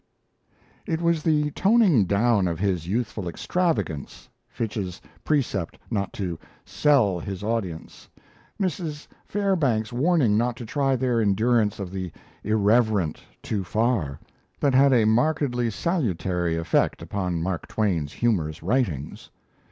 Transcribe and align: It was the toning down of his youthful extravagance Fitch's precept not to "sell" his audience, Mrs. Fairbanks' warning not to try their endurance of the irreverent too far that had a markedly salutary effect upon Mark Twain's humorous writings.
It 0.87 0.99
was 0.99 1.21
the 1.21 1.51
toning 1.51 2.05
down 2.05 2.47
of 2.47 2.57
his 2.57 2.87
youthful 2.87 3.27
extravagance 3.29 4.29
Fitch's 4.49 4.99
precept 5.23 5.77
not 5.91 6.11
to 6.13 6.39
"sell" 6.65 7.19
his 7.19 7.43
audience, 7.43 8.09
Mrs. 8.59 9.05
Fairbanks' 9.27 9.93
warning 9.93 10.39
not 10.39 10.55
to 10.55 10.65
try 10.65 10.95
their 10.95 11.21
endurance 11.21 11.77
of 11.77 11.91
the 11.91 12.11
irreverent 12.43 13.21
too 13.43 13.63
far 13.63 14.19
that 14.59 14.73
had 14.73 14.91
a 14.91 15.05
markedly 15.05 15.69
salutary 15.69 16.57
effect 16.57 17.03
upon 17.03 17.39
Mark 17.39 17.67
Twain's 17.67 18.11
humorous 18.11 18.63
writings. 18.63 19.29